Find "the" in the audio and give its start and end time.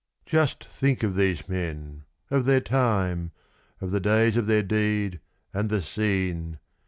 3.91-3.99, 5.69-5.83